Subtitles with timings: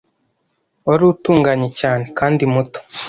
[0.87, 2.79] Wari utunganye cyane kandi muto.